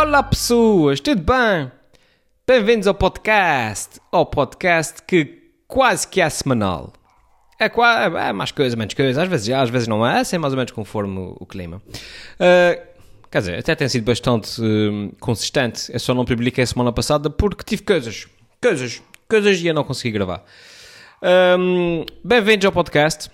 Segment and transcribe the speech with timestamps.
[0.00, 1.72] Olá pessoas, tudo bem?
[2.46, 6.92] Bem-vindos ao podcast, ao podcast que quase que é semanal.
[7.58, 10.52] É, quase, é mais coisa, menos coisa, às vezes às vezes não é, assim mais
[10.52, 11.82] ou menos conforme o, o clima.
[11.88, 12.80] Uh,
[13.28, 17.28] quer dizer, até tem sido bastante uh, consistente, eu só não publiquei a semana passada
[17.28, 18.28] porque tive coisas,
[18.62, 20.44] coisas, coisas e eu não consegui gravar.
[21.58, 23.28] Um, Bem-vindos ao podcast.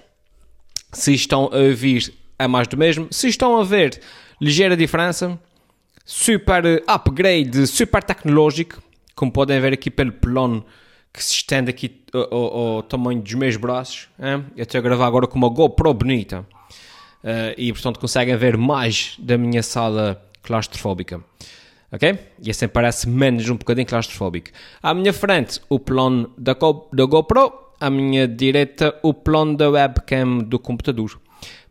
[0.95, 3.07] Se estão a ouvir, é mais do mesmo.
[3.11, 4.01] Se estão a ver,
[4.41, 5.39] ligeira diferença
[6.05, 8.83] super upgrade, super tecnológico,
[9.15, 10.65] como podem ver aqui pelo plano
[11.13, 14.09] que se estende aqui ao, ao, ao tamanho dos meus braços.
[14.19, 14.45] Hein?
[14.57, 19.17] Eu estou a gravar agora com uma GoPro bonita uh, e, portanto, conseguem ver mais
[19.19, 21.23] da minha sala claustrofóbica.
[21.93, 22.19] Ok?
[22.43, 24.51] E assim parece menos um bocadinho claustrofóbico.
[24.83, 26.57] À minha frente, o plano da,
[26.93, 31.21] da GoPro, à minha direita, o plano da webcam do computador.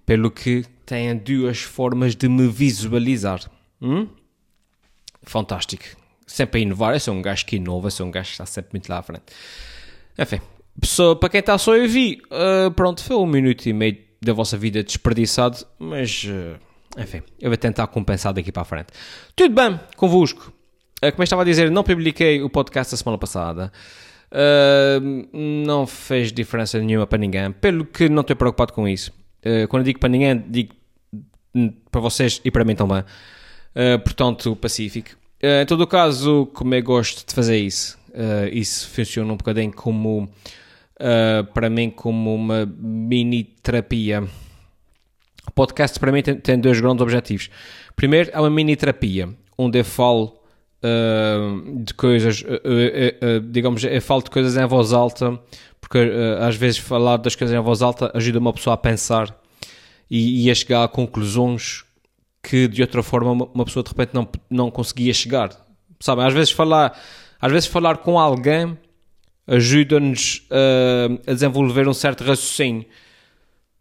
[0.05, 3.41] Pelo que têm duas formas de me visualizar.
[3.81, 4.07] Hum?
[5.23, 5.83] Fantástico.
[6.25, 6.93] Sempre a inovar.
[6.93, 9.03] Eu sou um gajo que inova, sou um gajo que está sempre muito lá à
[9.03, 9.23] frente.
[10.17, 10.39] Enfim,
[10.79, 14.33] pessoa, para quem está só a ouvir, uh, pronto, foi um minuto e meio da
[14.33, 16.57] vossa vida desperdiçado, mas uh,
[16.97, 18.87] enfim, eu vou tentar compensar daqui para a frente.
[19.35, 20.53] Tudo bem, convosco.
[21.03, 23.71] Uh, como eu estava a dizer, não publiquei o podcast a semana passada.
[24.31, 25.27] Uh,
[25.65, 29.11] não fez diferença nenhuma para ninguém, pelo que não estou preocupado com isso.
[29.45, 30.73] Uh, quando eu digo para ninguém, digo
[31.91, 33.03] para vocês e para mim também.
[33.75, 35.11] Uh, portanto, Pacífico.
[35.41, 39.37] Uh, em todo o caso, como eu gosto de fazer isso, uh, isso funciona um
[39.37, 40.29] bocadinho como,
[41.53, 44.23] para mim, como uma mini terapia.
[45.47, 47.49] O podcast, para mim, tem, tem dois grandes objetivos.
[47.95, 50.39] Primeiro, é uma mini terapia, onde eu falo
[51.81, 52.43] de coisas,
[53.49, 55.39] digamos, eu falo de coisas em voz alta,
[55.79, 55.97] porque
[56.41, 59.33] às vezes falar das coisas em voz alta ajuda uma pessoa a pensar
[60.09, 61.85] e, e a chegar a conclusões
[62.43, 65.49] que de outra forma uma pessoa de repente não, não conseguia chegar.
[65.99, 66.99] Sabem, às vezes falar,
[67.39, 68.77] às vezes falar com alguém
[69.47, 70.45] ajuda-nos
[71.25, 72.85] a desenvolver um certo raciocínio.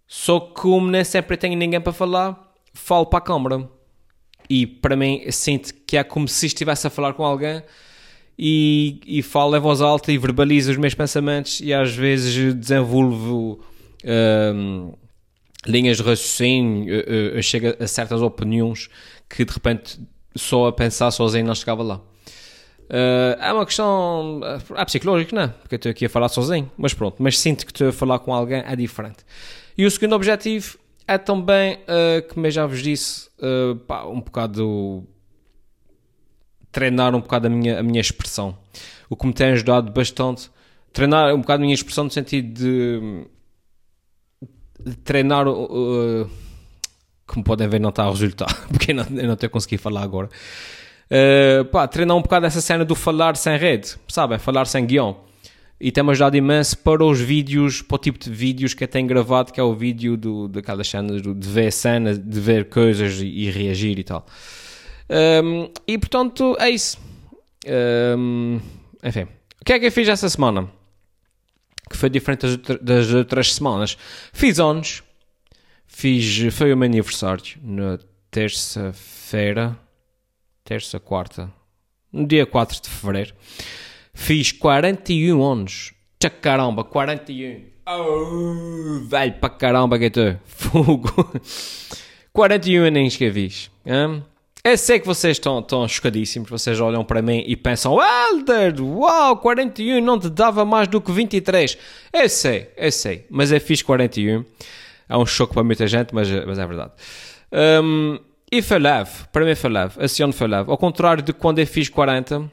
[0.06, 3.68] Só que como nem sempre tenho ninguém para falar, falo para a câmara.
[4.48, 7.62] E para mim, sinto que é como se estivesse a falar com alguém
[8.38, 13.60] e, e falo em voz alta e verbalizo os meus pensamentos e às vezes desenvolvo
[14.04, 14.98] uh,
[15.66, 18.88] linhas de raciocínio, uh, uh, chega a certas opiniões
[19.28, 20.00] que de repente
[20.34, 22.00] só a pensar sozinho não chegava lá.
[22.92, 24.40] Uh, é uma questão
[24.76, 25.48] é psicológica, não é?
[25.48, 28.18] Porque eu estou aqui a falar sozinho, mas pronto, mas sinto que estou a falar
[28.18, 29.24] com alguém é diferente.
[29.76, 34.20] E o segundo objetivo é também, uh, como eu já vos disse, uh, pá, um
[34.20, 35.06] bocado
[36.70, 38.56] treinar um bocado a minha, a minha expressão.
[39.08, 40.50] O que me tem ajudado bastante,
[40.92, 43.26] treinar um bocado a minha expressão no sentido de
[45.04, 46.30] treinar, uh,
[47.26, 49.78] como podem ver, não está a resultar, porque eu não, eu não estou a conseguir
[49.78, 50.28] falar agora.
[51.10, 54.38] Uh, pá, treinar um bocado essa cena do falar sem rede, sabem?
[54.38, 55.16] Falar sem guião.
[55.80, 59.06] E tem-me ajudado imenso para os vídeos, para o tipo de vídeos que eu tenho
[59.06, 63.26] gravado, que é o vídeo do, daquelas cenas, de ver cenas, de ver coisas e,
[63.26, 64.24] e reagir e tal.
[65.44, 66.98] Um, e portanto, é isso.
[68.16, 68.60] Um,
[69.02, 69.22] enfim,
[69.60, 70.68] o que é que eu fiz essa semana?
[71.88, 73.96] Que foi diferente das, das outras semanas.
[74.32, 75.02] Fiz anos,
[75.86, 77.98] fiz, foi o meu aniversário na
[78.30, 79.78] terça-feira,
[80.64, 81.52] terça, quarta,
[82.12, 83.34] no dia 4 de fevereiro.
[84.14, 85.92] Fiz 41 anos.
[86.18, 87.72] Tcha caramba, 41.
[87.84, 91.10] Oh, velho para caramba que eu Fogo.
[92.32, 93.70] 41 aninhos que eu fiz.
[93.84, 94.24] Hein?
[94.64, 99.36] Eu sei que vocês estão, estão chocadíssimos, vocês olham para mim e pensam Helder, uau,
[99.38, 101.76] 41 não te dava mais do que 23.
[102.12, 104.44] Eu sei, eu sei, mas eu fiz 41.
[105.08, 106.92] É um choque para muita gente, mas, mas é verdade.
[107.82, 108.20] Um,
[108.52, 110.70] e foi leve, para mim foi leve, esse ano foi leve.
[110.70, 112.48] Ao contrário de quando eu fiz 40,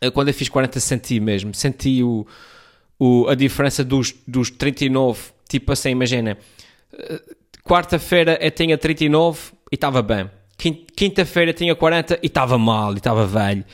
[0.00, 2.26] eh, quando eu fiz 40 senti mesmo, senti o,
[2.98, 6.38] o, a diferença dos, dos 39, tipo assim, imagina,
[6.94, 7.20] eh,
[7.62, 10.30] quarta-feira eu tinha 39 e estava bem
[10.70, 13.64] Quinta-feira tinha 40 e estava mal, e estava velho.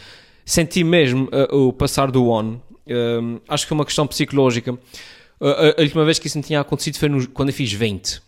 [0.45, 2.63] Senti mesmo uh, o passar do ano.
[2.87, 4.73] Uh, acho que foi uma questão psicológica.
[4.73, 8.23] Uh, a última vez que isso me tinha acontecido foi no, quando eu fiz 20.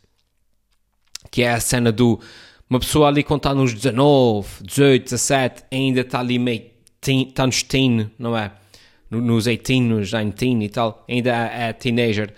[1.30, 2.20] Que é a cena do...
[2.68, 6.70] Uma pessoa ali quando está nos 19, 18, 17, ainda está ali meio...
[7.02, 8.52] Está nos teen, não é?
[9.10, 11.04] Nos 18, nos 19 e tal.
[11.08, 12.34] Ainda é, é teenager.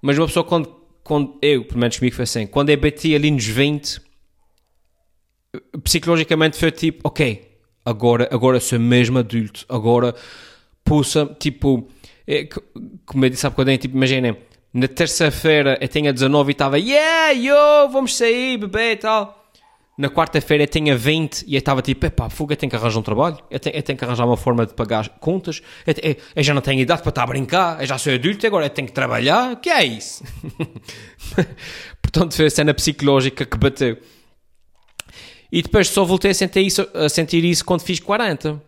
[0.00, 0.68] Mas uma pessoa quando...
[1.04, 2.46] quando eu, pelo menos comigo foi assim.
[2.46, 4.11] Quando eu bati ali nos 20
[5.82, 7.48] psicologicamente foi tipo, ok,
[7.84, 10.14] agora, agora sou mesmo adulto, agora
[10.84, 11.88] puxa, tipo,
[12.26, 12.48] é,
[13.06, 14.36] como eu disse há bocadinho, tipo, imaginem,
[14.72, 19.38] na terça-feira eu tinha 19 e estava, yeah, yo, vamos sair, bebê e tal.
[19.98, 23.02] na quarta-feira eu tinha 20 e estava tipo, epá, fuga, eu tenho que arranjar um
[23.02, 26.42] trabalho, eu tenho, eu tenho que arranjar uma forma de pagar contas, eu, eu, eu
[26.42, 28.88] já não tenho idade para estar a brincar, eu já sou adulto, agora eu tenho
[28.88, 30.24] que trabalhar, que é isso?
[32.00, 33.98] Portanto, foi a cena psicológica que bateu.
[35.52, 38.60] E depois só voltei a sentir isso, a sentir isso quando fiz 40.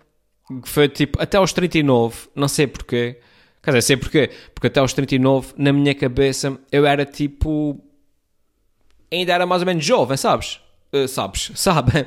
[0.62, 3.19] Que foi tipo, até aos 39, não sei porquê.
[3.62, 4.31] Quer dizer, sei porquê.
[4.54, 7.81] Porque até aos 39, na minha cabeça, eu era tipo.
[9.10, 10.60] Ainda era mais ou menos jovem, sabes?
[10.92, 11.52] Uh, sabes?
[11.56, 12.06] Sabe?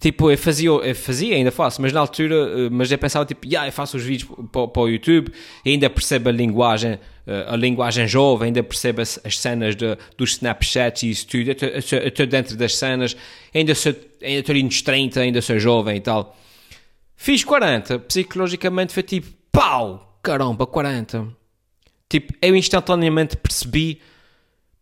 [0.00, 3.46] Tipo, eu fazia, eu fazia, ainda faço, mas na altura, uh, mas eu pensava tipo,
[3.46, 5.32] yeah, eu faço os vídeos para, o YouTube,
[5.64, 7.00] ainda percebo a linguagem, uh,
[7.52, 12.08] a linguagem jovem, ainda percebo as, as cenas de, dos Snapchat e isso tudo, eu
[12.08, 13.16] estou dentro das cenas,
[13.54, 16.36] ainda sou, ainda estou nos 30, ainda sou jovem e tal.
[17.16, 21.28] Fiz 40, psicologicamente foi tipo, pau, caramba, 40.
[22.08, 24.00] Tipo, eu instantaneamente percebi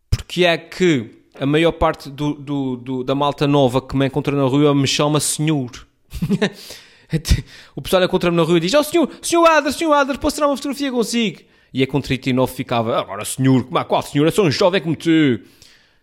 [0.09, 4.35] porque é que a maior parte do, do, do, da malta nova que me encontra
[4.35, 5.87] na rua me chama senhor.
[7.75, 10.47] o pessoal encontra-me na rua e diz: Oh senhor, senhor Adler, senhor Adler, posso tirar
[10.47, 11.41] uma fotografia consigo?
[11.73, 14.25] E é com 39 ficava: Agora senhor, como é, qual senhor?
[14.25, 15.39] Eu sou um jovem como tu.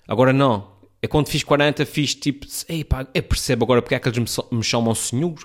[0.07, 0.69] Agora não.
[1.03, 4.19] É quando fiz 40, fiz tipo: Ei pá, eu percebo agora porque é que eles
[4.19, 5.39] me, me chamam senhor.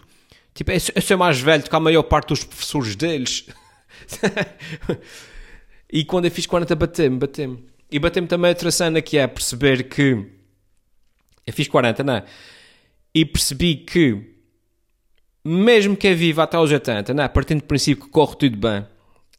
[0.54, 3.46] Tipo, eu, eu sou mais velho do que a maior parte dos professores deles.
[5.92, 7.75] e quando eu fiz 40, bateu-me, bateu-me.
[7.90, 10.26] E bateu-me também outra cena que é perceber que.
[11.46, 12.24] Eu fiz 40, não é?
[13.14, 14.36] E percebi que,
[15.44, 17.28] mesmo que é viva até aos 80, não é?
[17.28, 18.86] Partindo do princípio que corre tudo bem,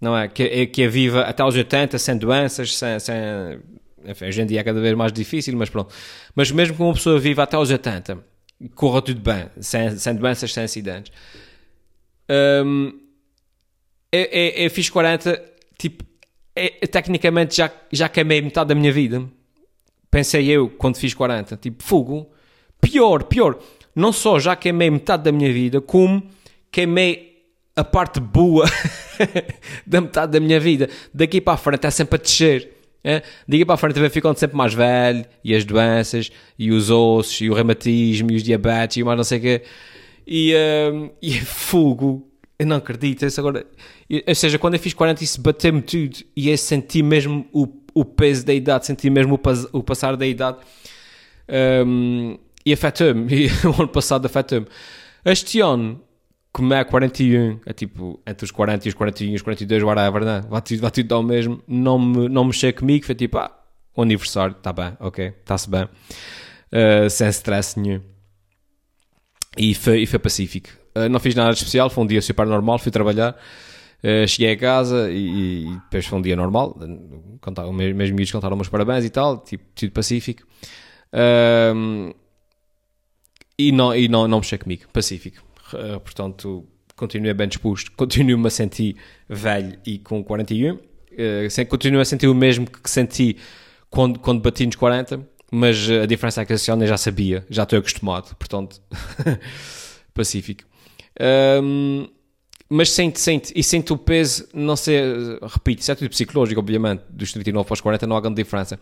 [0.00, 0.28] não é?
[0.28, 2.98] Que, é, que é viva até aos 80, sem doenças, sem.
[3.00, 3.14] sem
[4.04, 5.92] enfim, hoje em dia é cada vez mais difícil, mas pronto.
[6.34, 8.24] Mas mesmo que uma pessoa viva até aos 80,
[8.74, 11.12] corra tudo bem, sem, sem doenças, sem acidentes.
[12.64, 13.00] Um,
[14.12, 15.42] eu, eu, eu fiz 40,
[15.78, 16.04] tipo,
[16.56, 19.22] é, tecnicamente já, já queimei metade da minha vida.
[20.10, 22.30] Pensei eu quando fiz 40, tipo, fogo.
[22.80, 23.58] Pior, pior.
[23.94, 26.22] Não só já queimei metade da minha vida, como
[26.70, 27.44] queimei
[27.74, 28.64] a parte boa
[29.86, 30.88] da metade da minha vida.
[31.12, 32.72] Daqui para a frente é sempre a descer.
[33.04, 33.22] É?
[33.46, 37.40] Daqui para a frente vai ficando sempre mais velho, e as doenças, e os ossos,
[37.40, 39.62] e o reumatismo, e os diabetes, e mais não sei o quê.
[40.26, 40.54] E,
[40.92, 42.26] um, e é fogo
[42.58, 43.66] eu não acredito, isso agora.
[44.26, 48.04] Ou seja, quando eu fiz 40, isso bateu-me tudo e eu senti mesmo o, o
[48.04, 50.58] peso da idade, senti mesmo o, o passar da idade
[51.86, 53.26] um, e afetou-me.
[53.34, 54.66] E o ano passado afetou-me.
[55.24, 56.00] Este ano,
[56.52, 60.42] como é 41, é tipo entre os 40 e os 41, os 42, whatever, né?
[60.48, 61.62] vai, tudo, vai tudo dar o mesmo.
[61.66, 63.50] Não, me, não mexer comigo, foi tipo, ah,
[63.94, 68.00] o aniversário, está bem, ok, está-se bem, uh, sem stress nenhum.
[69.56, 70.68] E foi, e foi pacífico.
[70.96, 73.36] Uh, não fiz nada de especial, foi um dia super normal, fui trabalhar.
[74.02, 76.78] Uh, cheguei a casa e, e, depois foi um dia normal.
[77.40, 80.46] Contar, meus, meus miúdos cantaram meus parabéns e tal, tipo, tudo pacífico.
[83.58, 85.42] E não, e não, não mexer comigo, pacífico.
[85.72, 88.96] Uh, portanto, continuei bem disposto, continuo-me a sentir
[89.28, 90.74] velho e com 41.
[90.74, 93.38] Uh, continuo a sentir o mesmo que senti
[93.88, 97.62] quando, quando bati nos 40, mas a diferença é que a eu já sabia, já
[97.62, 98.80] estou acostumado, portanto,
[100.12, 100.64] pacífico.
[101.62, 102.08] Um,
[102.68, 105.00] mas sente, sente, e sente o peso, não sei,
[105.42, 108.78] repito, isso é tudo psicológico, obviamente, dos 39 para os 40 não há grande diferença,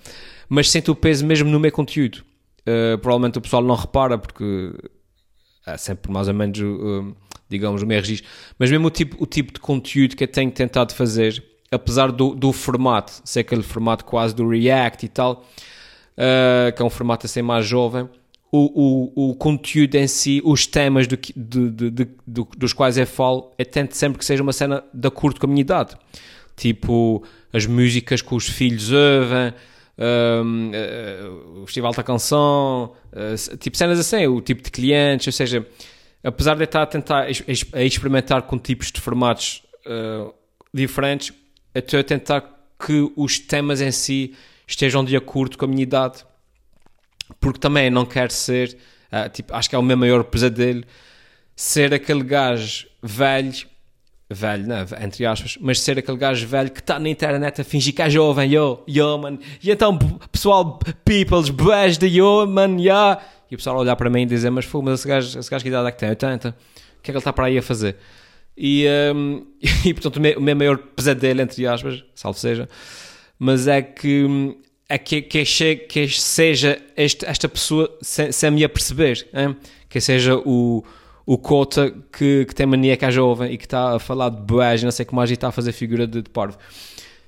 [0.48, 2.25] mas sente o peso mesmo no meu conteúdo.
[2.60, 4.73] Uh, provavelmente o pessoal não repara, porque
[5.66, 7.14] é sempre mais ou menos, uh,
[7.49, 8.28] digamos, o meu registro,
[8.59, 12.35] mas mesmo o tipo, o tipo de conteúdo que eu tenho tentado fazer, apesar do,
[12.35, 15.44] do formato, ser aquele formato quase do React e tal,
[16.16, 18.09] uh, que é um formato assim mais jovem,
[18.56, 22.08] o, o, o conteúdo em si, os temas do, de, de, de,
[22.56, 25.49] dos quais eu falo, eu tento sempre que seja uma cena de acordo com a
[25.49, 25.96] minha idade.
[26.56, 29.52] Tipo, as músicas que os filhos ouvem,
[29.99, 31.20] um, uh, eh,
[31.62, 35.66] o Festival da Canção, uh, tipo cenas assim, o tipo de clientes, ou seja,
[36.23, 37.26] apesar de eu estar a tentar
[37.73, 40.32] a experimentar com tipos de formatos uh,
[40.73, 41.32] diferentes,
[41.75, 42.40] eu estou a tentar
[42.78, 44.32] que os temas em si
[44.64, 46.25] estejam de acordo com a minha idade
[47.44, 48.74] porque também não quero ser,
[49.12, 50.82] uh, tipo, acho que é o meu maior pesadelo,
[51.54, 53.52] ser aquele gajo velho,
[54.30, 57.94] velho, não, entre aspas, mas ser aquele gajo velho que está na internet a fingir
[57.94, 59.98] que é jovem, yo, yo, man, e então,
[60.32, 63.20] pessoal, peoples, boés de yo, man, yeah,
[63.50, 65.68] e o pessoal olhar para mim e dizer, mas, mas esse gajo, esse gajo que
[65.68, 66.08] idade é que tem?
[66.08, 66.48] 80?
[66.48, 67.96] O que é que ele está para aí a fazer?
[68.56, 69.46] E, um,
[69.84, 72.70] e portanto, o meu, o meu maior pesadelo, entre aspas, salvo seja,
[73.38, 74.56] mas é que
[74.91, 75.45] hum, é que, que,
[75.76, 79.57] que seja este, esta pessoa sem, sem me aperceber, hein?
[79.88, 80.85] que seja o,
[81.26, 84.43] o Cota que, que tem mania que é jovem e que está a falar de
[84.43, 86.59] boés, não sei como mais e está a fazer figura de, de parvo.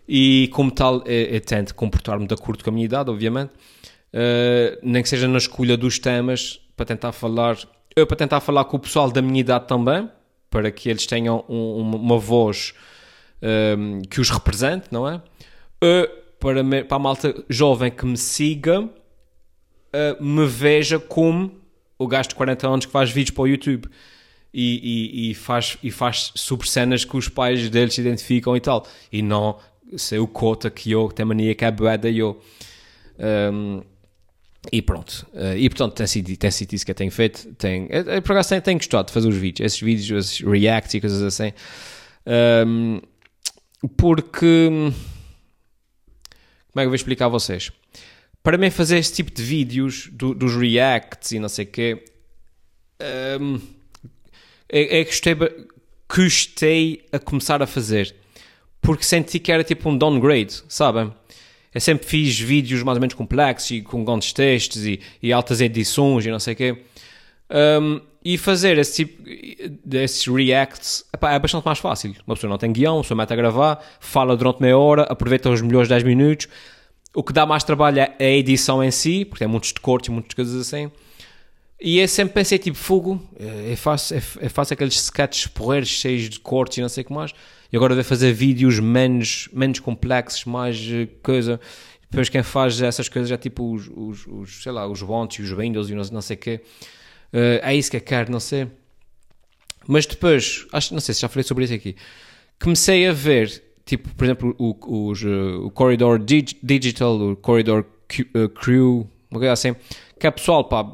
[0.09, 4.79] E como tal, eu, eu tento comportar-me de acordo com a minha idade, obviamente, uh,
[4.83, 7.57] nem que seja na escolha dos temas, para tentar falar,
[7.97, 10.09] eu para tentar falar com o pessoal da minha idade também,
[10.51, 12.73] para que eles tenham um, uma voz
[13.43, 15.17] um, que os represente, não é?
[15.83, 21.52] Uh, para, me, para a malta jovem que me siga, uh, me veja como
[21.99, 23.88] o gajo de 40 anos que faz vídeos para o YouTube.
[24.59, 28.61] E, e, e, faz, e faz sobre cenas que os pais deles se identificam e
[28.61, 28.87] tal.
[29.12, 29.59] E não
[29.97, 32.40] ser o cota que eu, tem mania que é boeda eu.
[33.19, 33.83] Um,
[34.73, 35.26] e pronto.
[35.33, 37.55] Uh, e portanto, tem sido, tem sido isso que eu tenho feito.
[37.55, 40.95] Tem, eu, por acaso tenho, tenho gostado de fazer os vídeos, esses vídeos, esses reacts
[40.95, 41.52] e coisas assim.
[42.66, 43.00] Um,
[43.97, 44.71] porque.
[46.76, 47.73] Como é que eu vou explicar a vocês?
[48.42, 52.04] Para mim, fazer esse tipo de vídeos, do, dos reacts e não sei o quê.
[53.40, 53.59] Um,
[54.68, 55.35] é, é gostei,
[56.06, 58.14] custei a começar a fazer.
[58.83, 61.11] Porque senti que era tipo um downgrade, sabem?
[61.75, 65.62] Eu sempre fiz vídeos mais ou menos complexos e com grandes textos e, e altas
[65.62, 66.83] edições e não sei o quê.
[67.50, 69.23] Um, e fazer esse tipo
[69.85, 72.12] desses reacts epá, é bastante mais fácil.
[72.26, 75.49] Uma pessoa não tem guião, uma pessoa mete a gravar, fala durante meia hora, aproveita
[75.49, 76.49] os melhores 10 minutos.
[77.15, 80.09] O que dá mais trabalho é a edição em si, porque tem muitos de cortes
[80.09, 80.91] e muitas coisas assim.
[81.81, 85.47] E eu sempre pensei, tipo, fogo, eu é faço, eu é, é faço aqueles sketches
[85.47, 87.33] porreiros cheios de cortes e não sei o que mais,
[87.71, 91.61] e agora devo fazer vídeos menos, menos complexos, mais eh, coisa.
[92.11, 95.43] Depois quem faz essas coisas é tipo os, os, os sei lá, os Bontes e
[95.43, 96.61] os Windows e não, não sei o quê.
[97.33, 98.68] Uh, é isso que eu quero, não sei.
[99.87, 101.97] Mas depois, acho, não sei se já falei sobre isso aqui,
[102.61, 107.85] comecei a ver, tipo, por exemplo, o, os, uh, o Corridor Dig Digital, o Corridor
[108.09, 109.76] Q, uh, Crew, uma coisa assim,
[110.18, 110.85] que é pessoal, pá,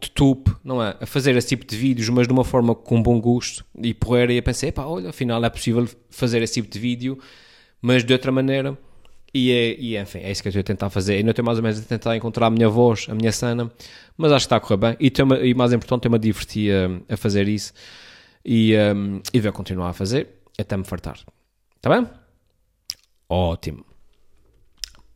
[0.00, 0.96] de tup, não é?
[1.00, 4.32] A fazer esse tipo de vídeos, mas de uma forma com bom gosto e porreira.
[4.32, 7.18] E eu pensei, pá, olha, afinal é possível fazer esse tipo de vídeo,
[7.80, 8.76] mas de outra maneira.
[9.32, 11.22] E, é, e enfim, é isso que eu estou a tentar fazer.
[11.22, 13.70] Não estou mais ou menos a tentar encontrar a minha voz, a minha cena,
[14.16, 14.96] mas acho que está a correr bem.
[14.98, 15.12] E,
[15.48, 17.72] e mais importante, eu me diverti a, a fazer isso
[18.44, 21.18] e, um, e vou continuar a fazer até me fartar.
[21.76, 22.08] Está bem?
[23.28, 23.84] Ótimo.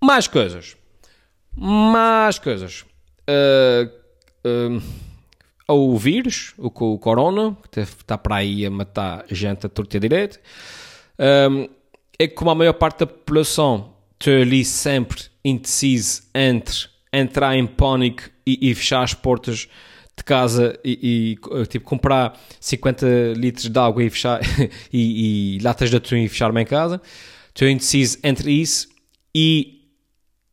[0.02, 0.76] Mais coisas.
[1.56, 2.84] Mais coisas.
[3.28, 3.90] Uh,
[4.46, 4.82] uh,
[5.66, 10.38] ao vírus, o, o corona, que está para aí a matar gente a torta direito,
[11.50, 11.68] um,
[12.18, 17.66] é que como a maior parte da população está ali sempre indeciso entre entrar em
[17.66, 19.68] pânico e, e fechar as portas
[20.16, 24.40] de casa e, e, tipo comprar 50 litros de água e fechar
[24.92, 27.00] e, e latas de atum e fechar-me em casa
[27.48, 28.88] estou indeciso entre isso
[29.34, 29.82] e,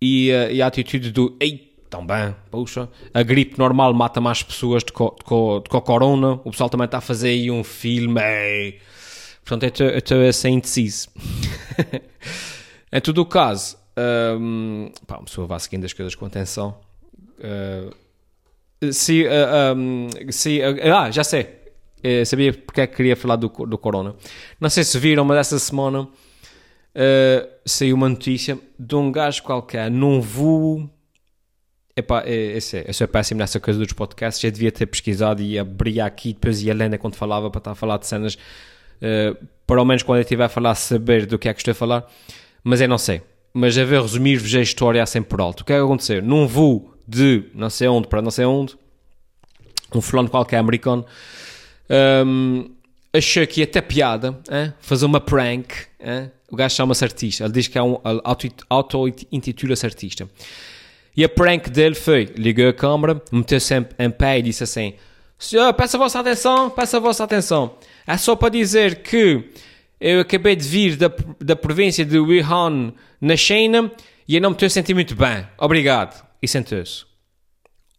[0.02, 4.82] e, a, e a atitude do ei também, puxa, a gripe normal mata mais pessoas
[4.82, 8.80] do que, o corona, o pessoal também está a fazer aí um filme, ei.
[9.44, 11.10] portanto eu estou a ser indeciso.
[12.92, 13.78] em todo o caso,
[14.40, 16.78] um, pá, uma pessoa vai seguindo as coisas com atenção.
[17.40, 21.62] Uh, se, uh, um, se, uh, ah, já sei,
[22.04, 24.16] eu sabia porque é que queria falar do, do corona.
[24.60, 26.08] Não sei se viram, mas essa semana
[27.66, 30.90] saiu uma notícia de um gajo qualquer num voo
[31.96, 34.44] Epá, é, esse é, eu sou péssimo nessa coisa dos podcasts.
[34.44, 37.76] Eu devia ter pesquisado e abria aqui, depois ia lendo quando falava para estar a
[37.76, 38.36] falar de cenas.
[38.36, 39.36] Uh,
[39.68, 42.12] pelo menos quando eu estiver a falar, saber do que é que estou a falar.
[42.64, 43.22] Mas eu não sei.
[43.54, 45.62] Mas a ver, resumir-vos a história assim por alto.
[45.62, 46.22] O que é que aconteceu?
[46.22, 48.78] Num voo de não sei onde para não sei onde,
[49.94, 51.06] um fulano qualquer americano
[52.26, 52.70] um,
[53.14, 54.74] achou que ia ter piada hein?
[54.80, 55.74] fazer uma prank.
[56.00, 56.32] Hein?
[56.50, 57.44] O gajo chama-se artista.
[57.44, 57.98] Ele diz que é um
[58.70, 60.30] auto-intitula-se artista.
[61.16, 64.94] E a prank dele foi, ligou a câmera, meteu sempre em pé e disse assim,
[65.38, 67.76] Senhor, peço a vossa atenção, peço a vossa atenção.
[68.08, 69.50] É só para dizer que
[70.02, 72.92] eu acabei de vir da, da província de Wuhan,
[73.22, 73.92] na China,
[74.28, 75.48] e eu não me estou a sentir muito bem.
[75.60, 76.26] Obrigado.
[76.42, 77.06] E sentou-se.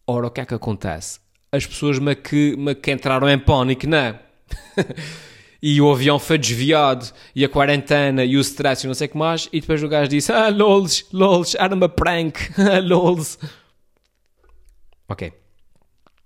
[0.05, 1.21] Ora, o que é que acontece?
[1.49, 4.19] As pessoas me que, me que entraram em pânico, não é?
[5.63, 9.11] e o avião foi desviado, e a quarentena, e o stress, e não sei o
[9.11, 13.39] que mais, e depois o gajo disse, ah, lols, lols, era uma prank, ah, lols.
[15.07, 15.31] Ok.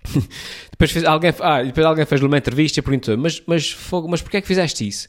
[0.72, 4.24] depois, fez, alguém, ah, depois alguém fez uma entrevista e perguntou, mas, mas, fogo, mas
[4.24, 5.07] porquê é que fizeste isso?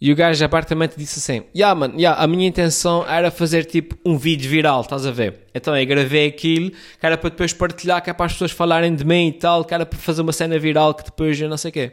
[0.00, 3.96] E o gajo apartamento disse assim: Yeah, man, yeah, a minha intenção era fazer tipo
[4.04, 5.40] um vídeo viral, estás a ver?
[5.52, 8.94] Então eu gravei aquilo, que era para depois partilhar, que é para as pessoas falarem
[8.94, 11.56] de mim e tal, que era para fazer uma cena viral que depois eu não
[11.56, 11.92] sei o quê.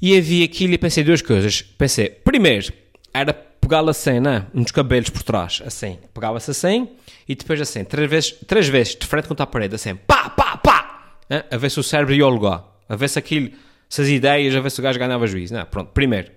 [0.00, 1.62] E havia aquilo e pensei duas coisas.
[1.62, 2.72] Pensei, primeiro,
[3.14, 4.46] era pegá-la assim, né?
[4.54, 5.98] Uns cabelos por trás, assim.
[6.12, 6.88] Pegava-se assim
[7.28, 10.56] e depois assim, três vezes, três vezes de frente contra a parede, assim, pá, pá,
[10.56, 11.16] pá!
[11.50, 12.64] A ver se o cérebro ia ao lugar.
[12.88, 13.52] A ver se aquilo,
[13.92, 15.52] se as ideias, a ver se o gajo ganhava juízo.
[15.52, 16.32] Não, pronto, primeiro.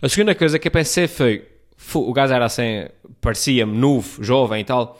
[0.00, 1.46] A segunda coisa que eu pensei foi,
[1.94, 2.86] o gajo era assim,
[3.20, 4.98] parecia-me novo, jovem e tal.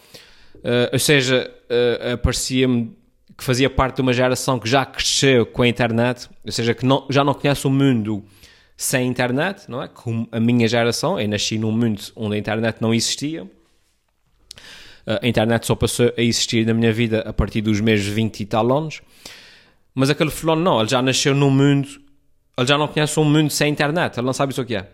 [0.57, 2.95] Uh, ou seja, uh, parecia-me
[3.35, 6.85] que fazia parte de uma geração que já cresceu com a internet, ou seja, que
[6.85, 8.23] não, já não conhece o mundo
[8.77, 9.89] sem internet, não é?
[9.89, 13.51] Como a minha geração, eu nasci num mundo onde a internet não existia.
[15.07, 18.45] A internet só passou a existir na minha vida a partir dos meus 20 e
[18.45, 19.01] tal anos.
[19.99, 21.89] Mas aquele fulano não, ele já nasceu num mundo,
[22.59, 24.91] ele já não conhece um mundo sem internet, ele não sabe isso o que é.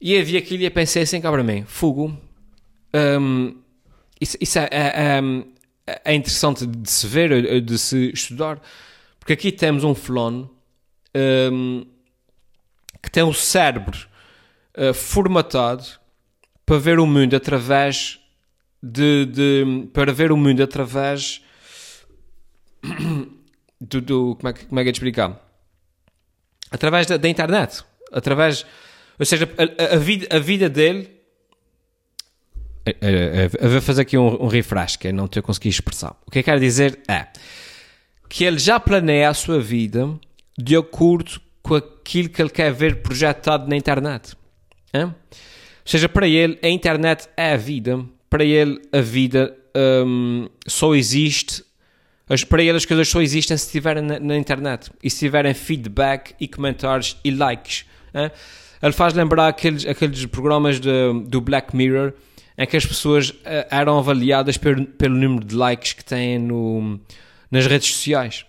[0.00, 2.20] E havia aquilo e eu pensei assim cá para mim, fogo,
[3.20, 3.54] um,
[4.20, 5.20] isso, isso é, é,
[5.86, 8.60] é, é, interessante de se ver, de se estudar,
[9.20, 10.50] porque aqui temos um fulano
[11.52, 11.86] um,
[13.00, 13.96] que tem o cérebro
[14.76, 15.84] uh, formatado
[16.66, 18.18] para ver o mundo através
[18.82, 21.40] de, de, para ver o mundo através
[23.80, 25.40] do, do como, é que, como é que é de explicar?
[26.70, 28.66] Através da, da internet, através,
[29.18, 31.16] ou seja, a, a, vida, a vida dele
[33.60, 36.16] eu vou fazer aqui um, um refresh que eu não te consegui expressar.
[36.24, 37.26] O que eu quero dizer é
[38.28, 40.08] que ele já planeia a sua vida
[40.56, 44.36] de acordo com aquilo que ele quer ver projetado na internet.
[44.92, 45.04] É?
[45.04, 45.14] Ou
[45.84, 48.04] seja, para ele, a internet é a vida.
[48.30, 49.56] Para ele, a vida
[50.06, 51.64] um, só existe.
[52.48, 56.34] Para ele, as coisas só existem se estiverem na, na, internet e se tiverem feedback
[56.40, 57.86] e comentários e likes.
[58.12, 58.32] É?
[58.82, 60.90] Ele faz lembrar aqueles, aqueles programas de,
[61.26, 62.12] do Black Mirror
[62.58, 66.98] em que as pessoas uh, eram avaliadas pelo, pelo número de likes que têm no,
[67.50, 68.44] nas redes sociais.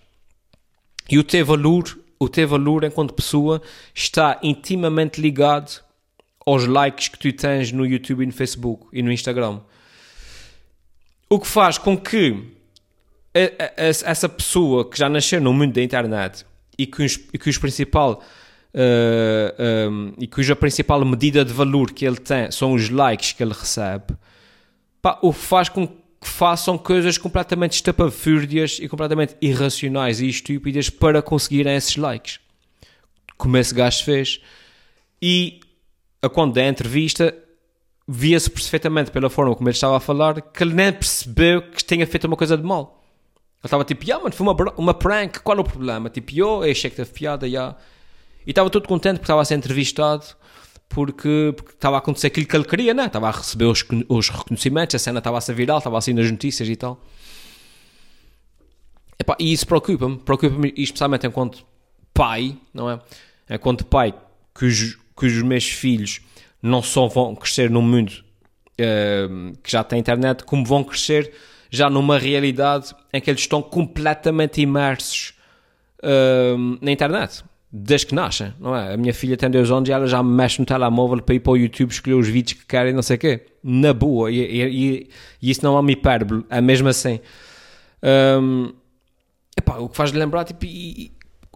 [1.09, 3.61] E o teu valor o teu valor enquanto pessoa
[3.93, 5.83] está intimamente ligado
[6.45, 9.61] aos likes que tu tens no YouTube e no Facebook e no Instagram.
[11.29, 12.56] O que faz com que
[13.75, 16.45] essa pessoa que já nasceu no mundo da internet
[16.77, 18.21] e que e principal uh,
[18.73, 23.43] eh, um, e cuja principal medida de valor que ele tem são os likes que
[23.43, 24.15] ele recebe,
[25.01, 31.21] pá, o faz com que façam coisas completamente estapafúrdias e completamente irracionais e estúpidas para
[31.21, 32.39] conseguirem esses likes.
[33.37, 34.41] Como esse gajo fez.
[35.21, 35.59] E
[36.21, 37.35] a quando da entrevista
[38.07, 42.07] via-se perfeitamente pela forma como ele estava a falar que ele nem percebeu que tinha
[42.07, 42.96] feito uma coisa de mal.
[43.67, 46.09] Estava tipo, yeah, mano, foi uma, uma prank, qual é o problema?
[46.09, 47.75] Tipo, eu achei que teve piada, yeah.
[48.45, 50.25] E estava todo contente porque estava a ser entrevistado
[50.89, 53.05] porque, estava a acontecer aquilo que ele queria, né?
[53.05, 56.29] Estava a receber os, os reconhecimentos, a cena estava a ser viral, estava assim nas
[56.31, 57.01] notícias e tal.
[59.39, 61.65] E isso preocupa-me, preocupa-me especialmente enquanto
[62.13, 62.99] pai, não é?
[63.49, 64.13] Enquanto pai
[64.53, 66.21] cujos, cujos meus filhos
[66.61, 68.23] não só vão crescer num mundo
[68.79, 71.33] uh, que já tem internet, como vão crescer
[71.69, 75.33] já numa realidade em que eles estão completamente imersos
[76.03, 78.93] uh, na internet desde que nascem, não é?
[78.93, 81.51] A minha filha tem dois anos e ela já mexe no telemóvel para ir para
[81.51, 83.45] o YouTube escolher os vídeos que querem, não sei o quê.
[83.61, 84.31] Na boa.
[84.31, 85.09] E, e,
[85.41, 87.19] e, isso não é uma hipérbole, é mesmo assim.
[88.41, 88.71] Um,
[89.55, 91.11] epá, o que faz lembrar, tipo, e,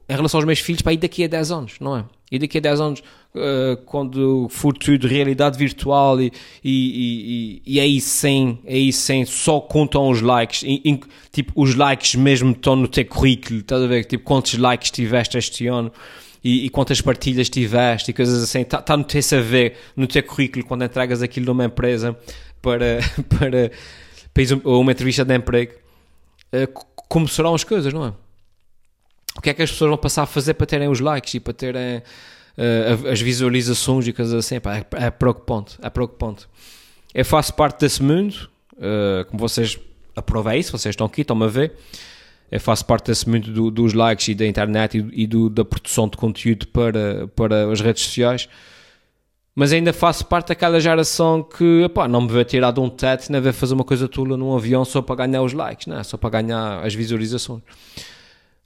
[0.10, 2.06] em relação aos meus filhos, para ir daqui a 10 anos, não é?
[2.32, 3.04] E daqui a 10 anos,
[3.36, 6.32] uh, quando for tudo realidade virtual e,
[6.63, 10.63] e, e, e aí sim, aí sim, só contam os likes.
[10.63, 14.06] E, e, tipo, os likes mesmo estão no teu currículo, estás a ver?
[14.06, 15.91] Tipo, quantos likes tiveste este ano
[16.41, 18.62] e, e quantas partilhas tiveste e coisas assim.
[18.62, 22.17] Está tá no teu CV, no teu currículo, quando entregas aquilo numa empresa
[22.62, 23.00] para,
[23.39, 23.72] para,
[24.34, 25.74] para uma entrevista de emprego.
[26.54, 26.67] Uh,
[27.10, 28.13] como serão as coisas, não é?
[29.38, 31.39] O que é que as pessoas vão passar a fazer para terem os likes e
[31.39, 34.60] para terem uh, as visualizações e coisas assim.
[34.60, 36.48] Pá, é, é preocupante, é preocupante.
[37.13, 39.78] Eu faço parte desse mundo, uh, como vocês
[40.15, 41.74] aprovem isso, vocês estão aqui, estão-me a ver.
[42.52, 45.63] Eu faço parte desse mundo do, dos likes e da internet e, e do, da
[45.63, 48.50] produção de conteúdo para, para as redes sociais.
[49.56, 53.41] Mas ainda faço parte daquela geração que não me vê tirar de um teto nem
[53.41, 56.04] ver fazer uma coisa tula num avião só para ganhar os likes, não é?
[56.04, 57.62] só para ganhar as visualizações.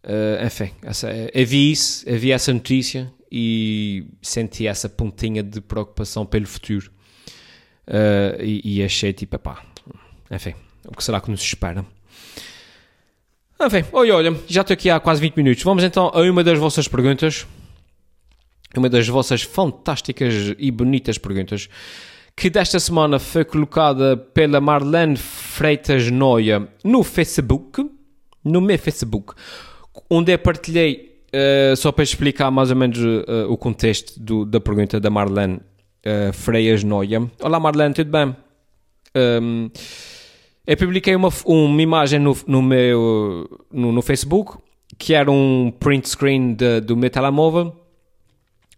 [0.06, 6.28] Uh, enfim, essa, eu vi isso, vi essa notícia e senti essa pontinha de preocupação
[6.28, 6.92] pelo futuro.
[7.88, 9.64] Uh, e, e, achei tipo, pá,
[10.30, 10.54] enfim,
[10.88, 11.84] o que será que nos espera?
[13.60, 15.64] Enfim, olha, olha, já estou aqui há quase 20 minutos.
[15.64, 17.48] Vamos então a uma das vossas perguntas.
[18.78, 21.68] Uma das vossas fantásticas e bonitas perguntas.
[22.36, 27.90] Que desta semana foi colocada pela Marlene Freitas Noia no Facebook.
[28.44, 29.34] No meu Facebook
[30.10, 34.60] onde eu partilhei, uh, só para explicar mais ou menos uh, o contexto do, da
[34.60, 37.30] pergunta da Marlene uh, Freias Noia.
[37.42, 38.28] Olá Marlene, tudo bem?
[38.28, 38.36] Um,
[39.16, 39.72] ehm,
[40.68, 44.58] eu publiquei uma, uma imagem no, no meu no, no, Facebook
[44.98, 47.74] que era um print screen de, do meu telemóvel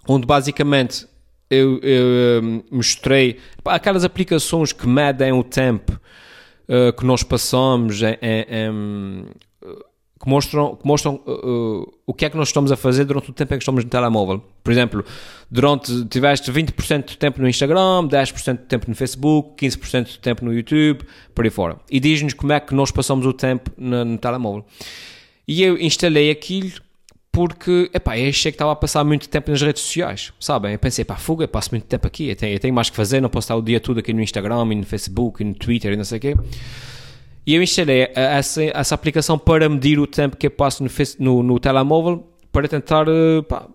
[0.08, 1.08] onde basicamente
[1.49, 5.99] eu, eu um, mostrei aquelas aplicações que medem o tempo
[6.67, 9.25] uh, que nós passamos em, em,
[10.19, 13.34] que mostram, que mostram uh, o que é que nós estamos a fazer durante o
[13.34, 14.43] tempo em que estamos no telemóvel.
[14.63, 15.06] Por exemplo,
[15.49, 20.45] durante tiveste 20% do tempo no Instagram, 10% do tempo no Facebook, 15% do tempo
[20.45, 21.01] no YouTube,
[21.36, 21.77] por aí fora.
[21.89, 24.65] E diz-nos como é que nós passamos o tempo no, no telemóvel.
[25.47, 26.71] E eu instalei aquilo
[27.32, 30.73] porque, epá, eu achei que estava a passar muito tempo nas redes sociais, sabem?
[30.73, 32.95] Eu pensei, pá, fuga, eu passo muito tempo aqui, eu tenho, eu tenho mais que
[32.95, 35.53] fazer, não posso estar o dia todo aqui no Instagram, e no Facebook, e no
[35.53, 36.36] Twitter, e não sei o quê.
[37.47, 41.43] E eu instalei essa, essa aplicação para medir o tempo que eu passo no, no,
[41.43, 43.69] no telemóvel para tentar, eh, pá,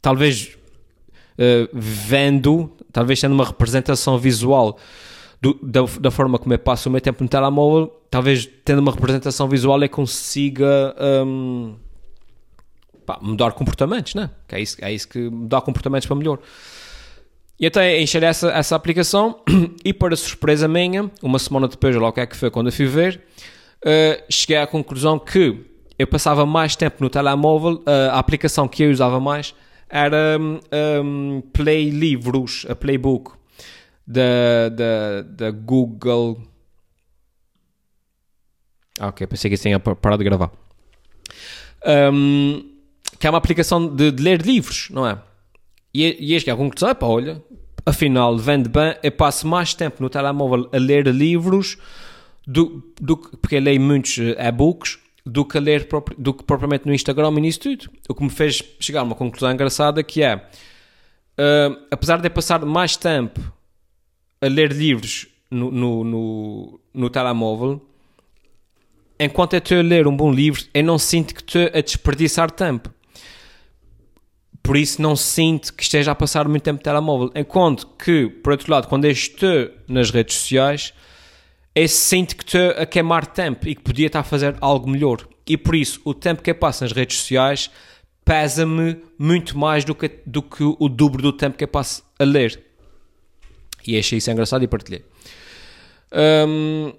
[0.00, 0.56] talvez
[1.36, 4.78] uh, vendo, talvez tendo uma representação visual
[5.40, 8.92] do, da, da, forma como eu passo o meu tempo no telemóvel, talvez tendo uma
[8.92, 10.94] representação visual eu consiga
[11.26, 11.74] um,
[13.04, 14.30] pá, mudar comportamentos, né?
[14.46, 16.38] Que é isso, é isso que mudar comportamentos para melhor.
[17.60, 19.42] E até encher essa, essa aplicação
[19.84, 23.20] e para surpresa minha, uma semana depois, logo é que foi quando eu fui ver,
[23.84, 25.62] uh, cheguei à conclusão que
[25.98, 29.54] eu passava mais tempo no telemóvel, uh, a aplicação que eu usava mais
[29.90, 30.58] era um,
[31.04, 33.32] um, Play Livros, a Playbook
[34.06, 36.40] da, da, da Google.
[38.98, 40.50] Ah, ok, pensei que isso tinha parado de gravar.
[41.86, 42.70] Um,
[43.18, 45.18] que é uma aplicação de, de ler livros, não é?
[45.92, 47.42] Este que é a conclusão, é pá, olha,
[47.84, 51.76] afinal, vende bem, eu passo mais tempo no telemóvel a ler livros,
[52.46, 56.86] do, do, porque eu leio muitos eh, e-books, do que, a ler, do que propriamente
[56.86, 57.90] no Instagram e nisso tudo.
[58.08, 62.30] O que me fez chegar a uma conclusão engraçada que é, uh, apesar de eu
[62.30, 63.40] passar mais tempo
[64.40, 67.84] a ler livros no, no, no, no telemóvel,
[69.18, 72.50] enquanto eu estou a ler um bom livro, eu não sinto que estou a desperdiçar
[72.50, 72.92] tempo
[74.62, 77.30] por isso não sinto que esteja a passar muito tempo no telemóvel.
[77.34, 80.92] Enquanto que, por outro lado, quando estou nas redes sociais,
[81.74, 85.26] eu sinto que estou a queimar tempo e que podia estar a fazer algo melhor.
[85.46, 87.70] E por isso, o tempo que eu passo nas redes sociais
[88.24, 92.24] pesa-me muito mais do que, do que o dobro do tempo que eu passo a
[92.24, 92.62] ler.
[93.86, 95.04] E achei isso engraçado e partilhei.
[96.12, 96.92] Um,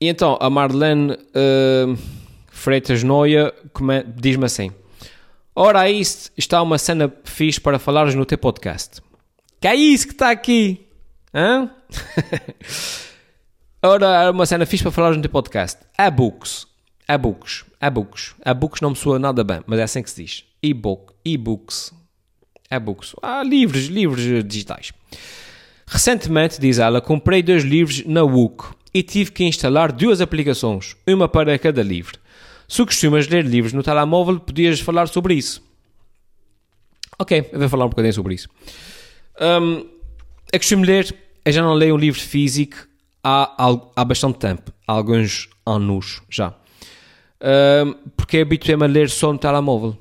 [0.00, 1.96] e então, a Marlene uh,
[2.50, 3.52] Freitas Noia
[4.16, 4.72] diz-me assim:
[5.54, 9.02] Ora, aí está uma cena fixe para falares no teu podcast.
[9.60, 10.86] Que é isso que está aqui?
[11.34, 11.70] Hã?
[13.84, 15.78] Ora, uma cena fixe para falares no teu podcast.
[15.98, 16.66] E-books.
[17.06, 17.66] E-books.
[17.80, 18.34] E-books.
[18.46, 20.44] E-books não me soa nada bem, mas é assim que se diz.
[20.62, 21.12] E-book.
[21.22, 21.92] E-books.
[22.70, 23.14] E-books.
[23.20, 24.92] Ah, livros, livros digitais.
[25.86, 31.28] Recentemente, diz ela, comprei dois livros na WUC e tive que instalar duas aplicações, uma
[31.28, 32.18] para cada livro.
[32.72, 35.62] Se costumas ler livros no telemóvel, podias falar sobre isso.
[37.18, 38.48] Ok, eu vou falar um bocadinho sobre isso.
[39.38, 39.84] Um,
[40.50, 42.88] eu costumo ler, eu já não leio um livro físico
[43.22, 46.54] há, há bastante tempo, há alguns anos já.
[47.42, 49.94] Um, porque habituei-me a ler só no telemóvel.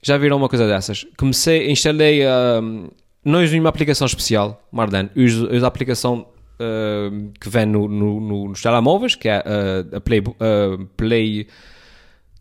[0.00, 1.04] Já viram uma coisa dessas?
[1.16, 2.88] Comecei, instalei, um,
[3.24, 6.28] não uso nenhuma aplicação especial, Mardan, uso, uso a aplicação
[6.60, 11.48] uh, que vem no, no, no, nos telemóveis, que é uh, a Play, uh, Play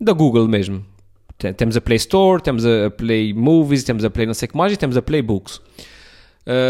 [0.02, 0.84] da Google mesmo.
[1.56, 4.58] Temos a Play Store, temos a Play Movies, temos a Play não sei o que
[4.58, 5.62] mais e temos a Play Books.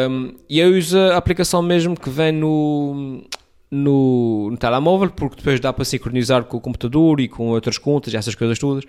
[0.10, 3.24] Um, e eu uso a aplicação mesmo que vem no,
[3.70, 8.14] no, no, telemóvel, porque depois dá para sincronizar com o computador e com outras contas,
[8.14, 8.84] essas coisas todas.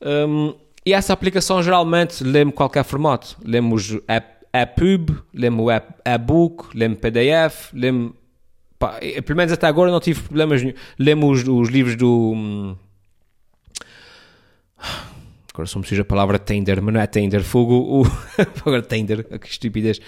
[0.00, 3.36] Um, e essa aplicação geralmente lê-me qualquer formato.
[3.44, 3.98] Lemos
[4.52, 5.62] EPUB, lê-me
[6.04, 8.12] e-book, lê-me PDF, lê-me.
[9.26, 10.74] Pelo menos até agora não tive problemas nenhum.
[10.98, 12.76] Lemos os, os livros do hum,
[15.52, 18.02] Agora só me surge a palavra tender, mas não é tender, fogo, o...
[18.64, 20.00] agora tender, que estupidez.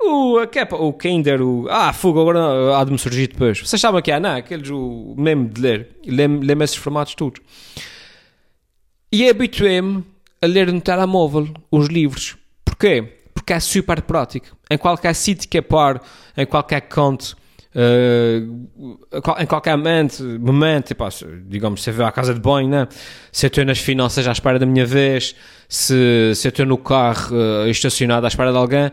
[0.00, 1.66] O, a capa, o Kinder, o...
[1.70, 3.60] Ah, fogo, agora há de me surgir depois.
[3.60, 4.36] Vocês sabem que é, não?
[4.36, 5.88] Aqueles, o meme de ler.
[6.06, 7.40] Lê-me esses formatos todos.
[9.10, 10.04] E habituei-me
[10.42, 12.36] a ler no telemóvel os livros.
[12.64, 13.02] Porquê?
[13.32, 14.56] Porque é super prático.
[14.70, 16.02] Em qualquer sítio que é par,
[16.36, 17.36] em qualquer canto,
[17.74, 18.98] Uh,
[19.40, 21.04] em qualquer momento, momento tipo,
[21.48, 22.86] digamos, se eu vou à casa de banho, né?
[23.32, 25.34] se eu estou nas finanças à espera da minha vez,
[25.68, 28.92] se, se eu estou no carro uh, estacionado à espera de alguém,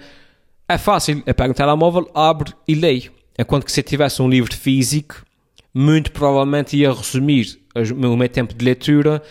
[0.67, 1.22] é fácil.
[1.26, 3.12] Eu pego o telemóvel, abro e leio.
[3.38, 5.24] Enquanto que se eu tivesse um livro físico,
[5.74, 9.22] muito provavelmente ia resumir o meu tempo de leitura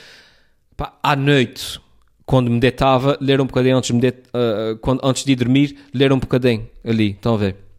[0.77, 1.81] pá, à noite,
[2.25, 6.13] quando me deitava, ler um bocadinho antes de, me uh, quando, antes de dormir, ler
[6.13, 7.11] um bocadinho ali.
[7.11, 7.70] Estão a ver?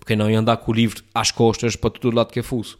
[0.00, 2.76] Porque não ia andar com o livro às costas para todo lado que é fuso.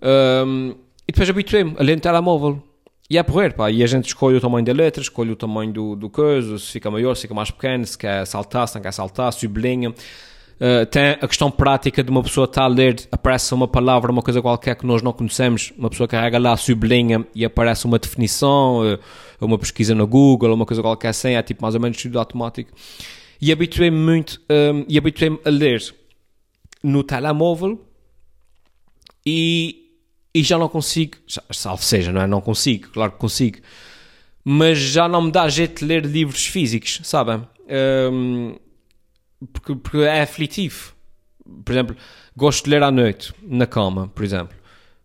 [0.00, 0.74] Um,
[1.06, 2.62] e depois habituei-me a ler no telemóvel.
[3.10, 3.70] E é porrer, pá.
[3.70, 6.66] E a gente escolhe o tamanho da letra, escolhe o tamanho do, do coisa, se
[6.66, 9.90] fica maior, se fica mais pequeno, se quer saltar, se não quer saltar, sublinha.
[9.90, 14.22] Uh, tem a questão prática de uma pessoa estar a ler, aparece uma palavra, uma
[14.22, 18.82] coisa qualquer que nós não conhecemos, uma pessoa carrega lá, sublinha e aparece uma definição,
[18.82, 18.98] uh,
[19.40, 22.70] uma pesquisa no Google, uma coisa qualquer assim, é tipo mais ou menos tudo automático.
[23.40, 25.82] E habituei-me muito, um, e habituei-me a ler
[26.82, 27.84] no telemóvel
[29.24, 29.92] e,
[30.34, 31.18] e já não consigo,
[31.50, 32.26] salvo seja, não é?
[32.26, 33.58] Não consigo, claro que consigo,
[34.44, 37.46] mas já não me dá jeito de ler livros físicos, sabem?
[38.12, 38.56] Um,
[39.52, 40.94] porque, porque é aflitivo.
[41.64, 41.96] Por exemplo,
[42.36, 44.56] gosto de ler à noite, na cama, por exemplo.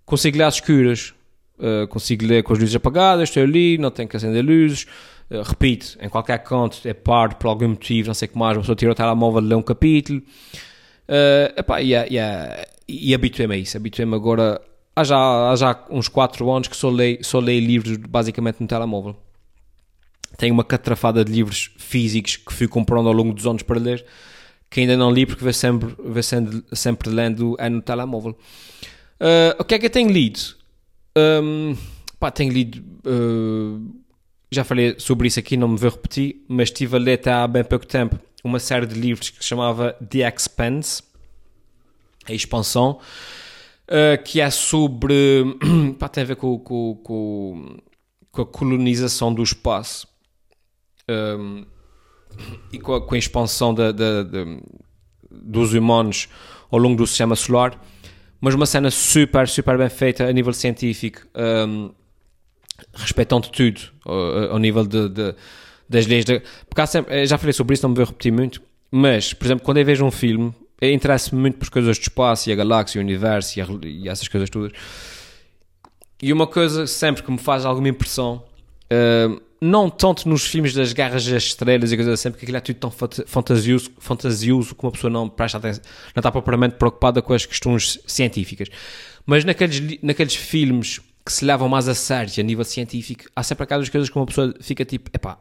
[0.05, 1.13] Consigo ler às escuras,
[1.59, 4.85] uh, consigo ler com as luzes apagadas, estou ali, não tenho que acender luzes.
[5.29, 8.55] Uh, repito, em qualquer canto, é par por algum motivo, não sei o que mais,
[8.55, 10.21] uma pessoa tira o telemóvel, lê um capítulo.
[11.07, 12.17] Uh, epá, e, e,
[12.87, 13.77] e habituei-me a isso.
[13.77, 14.61] Habituei-me agora.
[14.95, 18.67] Há já, há já uns 4 anos que só leio, só leio livros basicamente no
[18.67, 19.15] telemóvel.
[20.37, 24.05] Tenho uma catrafada de livros físicos que fui comprando ao longo dos anos para ler,
[24.69, 28.37] que ainda não li porque vou sempre, vou sempre, sempre lendo é no telemóvel.
[29.19, 30.39] Uh, o que é que eu tenho lido?
[31.17, 31.75] Um,
[32.19, 32.81] pá, tenho lido.
[33.05, 33.95] Uh,
[34.51, 37.47] já falei sobre isso aqui, não me vou repetir, mas estive a ler até há
[37.47, 41.03] bem pouco tempo uma série de livros que se chamava The Expanse,
[42.27, 42.99] a expansão,
[43.89, 45.43] uh, que é sobre.
[45.99, 47.77] pá, tem a ver com, com, com,
[48.31, 50.07] com a colonização do espaço
[51.09, 51.65] um,
[52.71, 53.75] e com a, com a expansão
[55.31, 56.27] dos humanos
[56.71, 57.79] ao longo do sistema solar,
[58.41, 61.21] mas uma cena super, super bem feita a nível científico,
[61.67, 61.91] um,
[62.93, 65.35] respeitando tudo ao, ao nível de, de,
[65.89, 66.25] das leis.
[66.25, 69.65] De, porque sempre, já falei sobre isso, não me vou repetir muito, mas, por exemplo,
[69.65, 73.03] quando eu vejo um filme, interessa-me muito por coisas do espaço e a galáxia, o
[73.03, 74.71] universo e, a, e, essas coisas todas.
[76.21, 78.43] E uma coisa sempre que me faz alguma impressão
[78.85, 82.61] uh, não tanto nos filmes das guerras das estrelas e coisas assim, porque aquilo é
[82.61, 85.83] tudo tão fantasioso, fantasioso que uma pessoa não presta atenção,
[86.15, 88.69] não está propriamente preocupada com as questões científicas.
[89.25, 93.63] Mas naqueles, naqueles filmes que se levam mais a sério a nível científico, há sempre
[93.63, 95.39] aquelas coisas que uma pessoa fica tipo, epá,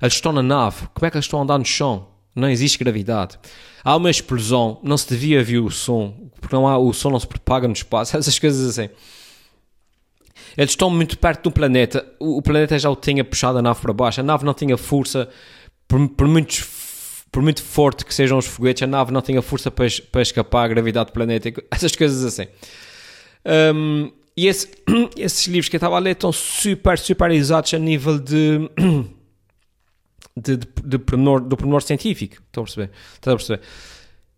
[0.00, 2.08] eles estão na nave, como é que eles estão a andar no chão?
[2.34, 3.38] Não existe gravidade.
[3.82, 7.18] Há uma explosão, não se devia ouvir o som, porque não há, o som não
[7.18, 8.92] se propaga no espaço, essas coisas assim.
[10.56, 12.06] Eles estão muito perto do planeta.
[12.18, 14.20] O, o planeta já o tinha puxado a nave para baixo.
[14.20, 15.28] A nave não tinha força,
[15.86, 16.66] por, por, muito,
[17.30, 20.64] por muito forte que sejam os foguetes, a nave não tinha força para, para escapar
[20.64, 21.52] à gravidade do planeta.
[21.70, 22.46] Essas coisas assim.
[23.74, 24.68] Um, e esse,
[25.16, 28.70] esses livros que eu estava a ler estão super, super exatos a nível de.
[30.36, 32.36] de, de, de pormenor, do pormenor científico.
[32.46, 32.90] Estão a perceber?
[33.14, 33.60] Estão a perceber?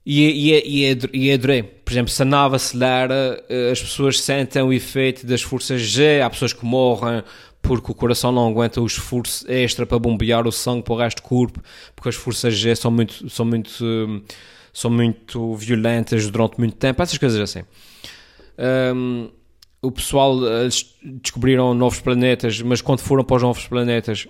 [0.06, 1.62] E, e, e, e adorei.
[1.62, 6.22] Por exemplo, se a nave acelera, eh, as pessoas sentem o efeito das forças G,
[6.22, 7.22] há pessoas que morrem
[7.61, 11.22] porque o coração não aguenta o esforço extra para bombear o sangue para o resto
[11.22, 11.61] do corpo,
[11.94, 14.24] porque as forças G são muito, são muito,
[14.72, 17.64] são muito violentas durante muito tempo, essas coisas assim.
[18.94, 19.28] Um,
[19.82, 20.37] o pessoal
[21.04, 24.26] descobriram novos planetas, mas quando foram para os novos planetas,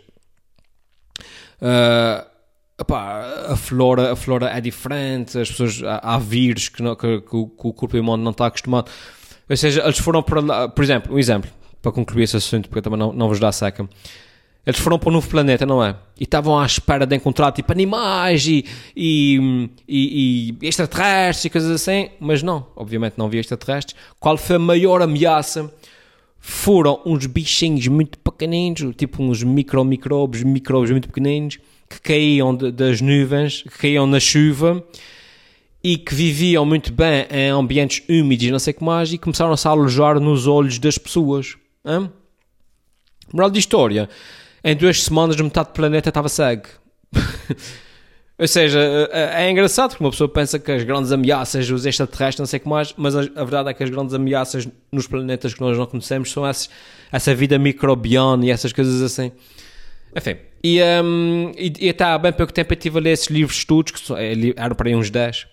[1.63, 2.39] uh,
[2.81, 7.21] Epá, a flora, a flora é diferente, as pessoas, há, há vírus que, não, que,
[7.23, 8.89] que, o, que, o corpo humano não está acostumado.
[9.51, 11.51] Ou seja, eles foram para lá, por exemplo, um exemplo,
[11.83, 13.89] para concluir esse assunto, porque também não, não vos dá seca.
[14.65, 15.97] Eles foram para um novo planeta, não é?
[16.21, 21.71] E estavam à espera de encontrar tipo animais e, e, e, e extraterrestres e coisas
[21.71, 23.97] assim, mas não, obviamente não havia extraterrestres.
[24.21, 25.73] Qual foi a maior ameaça?
[26.39, 33.01] Foram uns bichinhos muito pequeninos, tipo uns micro-micróbios, micróbios muito pequeninos, que caíam de, das
[33.01, 34.85] nuvens, que caíam na chuva
[35.83, 39.19] e que viviam muito bem em ambientes úmidos e não sei o que mais e
[39.19, 41.57] começaram-se a alojar nos olhos das pessoas.
[41.85, 42.11] Hein?
[43.33, 44.09] Moral de história,
[44.63, 46.69] em duas semanas metade do planeta estava cego.
[48.39, 48.79] Ou seja,
[49.11, 52.59] é, é engraçado porque uma pessoa pensa que as grandes ameaças, os extraterrestres, não sei
[52.59, 55.77] o que mais, mas a, verdade é que as grandes ameaças nos planetas que nós
[55.77, 56.71] não conhecemos são esses,
[57.11, 59.33] essa vida microbiana e essas coisas assim.
[60.17, 63.27] Enfim, e, um, e, e até há bem pouco tempo eu estive a ler esses
[63.27, 65.47] livros de estudos, que é, eram para aí uns 10,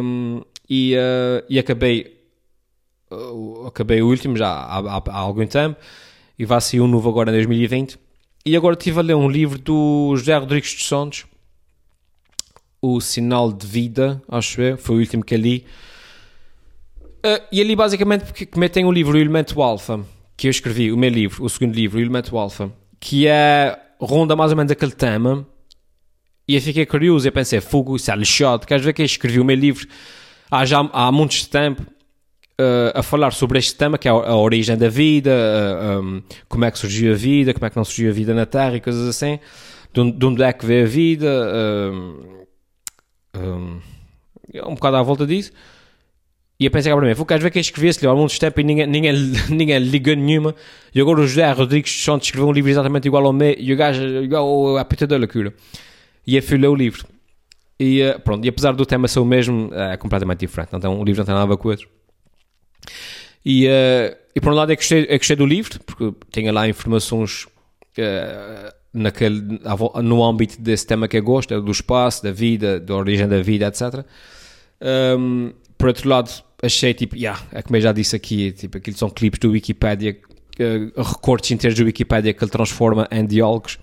[0.00, 2.20] um, e, uh, e acabei,
[3.10, 5.76] uh, acabei o último já há, há, há, algum tempo,
[6.38, 7.98] e vai sair um novo agora em 2020.
[8.44, 11.26] E agora estive a ler um livro do José Rodrigues dos Santos,
[12.82, 15.64] O Sinal de Vida, acho eu, foi o último que eu li.
[17.24, 20.04] Uh, e ali basicamente porque como tem o livro O Elemento Alpha,
[20.36, 24.34] que eu escrevi, o meu livro, o segundo livro, O Elemento Alpha, que é ronda
[24.34, 25.46] mais ou menos aquele tema
[26.46, 29.38] e eu fiquei curioso e pensei, fogo, isso é lixado, queres ver que eu escrevi
[29.38, 29.86] o meu livro
[30.50, 34.36] há já há muitos tempo uh, a falar sobre este tema, que é a, a
[34.36, 37.84] origem da vida, uh, um, como é que surgiu a vida, como é que não
[37.84, 39.38] surgiu a vida na Terra e coisas assim,
[39.92, 41.48] de onde, de onde é que veio a vida,
[43.36, 43.80] um,
[44.66, 45.52] um bocado à volta disso.
[46.58, 49.12] E eu pensei para mim, queres ver quem escrevesse-lhe ao mundo tempo e ninguém, ninguém,
[49.50, 49.80] ninguém
[50.16, 50.54] nenhuma.
[50.94, 53.76] E agora o José Rodrigues Santos escreveu um livro exatamente igual ao meu e o
[53.76, 55.52] gajo igual à pita da loucura.
[56.26, 57.04] E eu fui ler o livro.
[57.80, 60.70] E eh, pronto, e apesar do tema ser o mesmo, é completamente diferente.
[60.72, 61.88] Então o livro não tem nada a ver com o outro.
[63.44, 66.52] E, uh, e por um lado é que gostei, é gostei do livro, porque tinha
[66.52, 67.44] lá informações
[67.98, 69.60] uh, naquele,
[70.02, 73.66] no âmbito desse tema que eu gosto, do espaço, da vida, da origem da vida,
[73.66, 74.04] etc.
[75.18, 76.30] Um, por outro lado,
[76.62, 80.18] achei tipo, yeah, é como eu já disse aqui, tipo, aquilo são clipes do Wikipedia,
[80.60, 83.78] uh, recortes inteiros do Wikipedia que ele transforma em diálogos.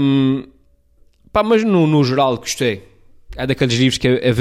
[0.00, 0.44] Um,
[1.32, 2.88] pá, mas no, no geral gostei.
[3.36, 4.32] É daqueles livros que, é,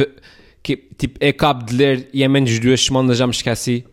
[0.64, 3.86] que tipo, eu acabo de ler e em menos de duas semanas já me esqueci.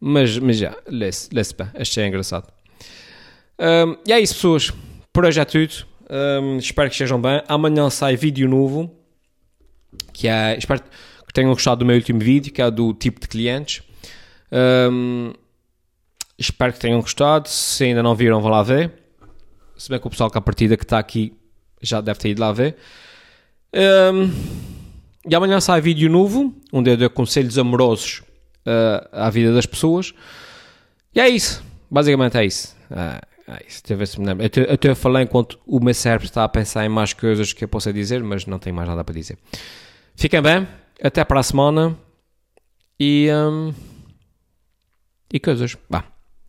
[0.00, 1.68] Mas, mas já, lê-se, lê-se bem.
[1.74, 2.46] Achei engraçado.
[3.58, 4.72] Um, e é isso, pessoas.
[5.18, 5.74] Por hoje é tudo.
[6.08, 7.42] Um, espero que estejam bem.
[7.48, 8.88] Amanhã sai vídeo novo.
[10.12, 10.56] Que é.
[10.56, 13.82] Espero que tenham gostado do meu último vídeo, que é do tipo de clientes.
[14.92, 15.32] Um,
[16.38, 17.48] espero que tenham gostado.
[17.48, 18.92] Se ainda não viram, vão lá ver.
[19.76, 21.32] Se bem que o pessoal que a partida que está aqui
[21.82, 22.76] já deve ter ido lá ver.
[23.74, 24.30] Um,
[25.28, 28.22] e amanhã sai vídeo novo, onde eu dou conselhos amorosos
[28.64, 30.14] uh, à vida das pessoas.
[31.12, 31.60] E é isso.
[31.90, 32.76] Basicamente é isso.
[32.88, 33.82] Uh, é isso.
[33.82, 34.26] Deixa eu ver se me.
[34.30, 37.68] Eu até falei enquanto o meu cérebro está a pensar em mais coisas que eu
[37.68, 39.38] possa dizer, mas não tenho mais nada para dizer.
[40.14, 40.68] Fiquem bem.
[41.02, 41.96] Até para a semana.
[43.00, 43.28] E.
[43.32, 43.72] Um,
[45.32, 45.76] e coisas.
[45.88, 46.04] Vá.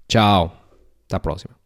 [0.07, 0.55] Tchau.
[1.05, 1.58] Até a próxima.